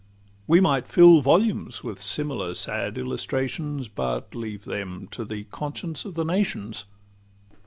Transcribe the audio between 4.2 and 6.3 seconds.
leave them to the conscience of the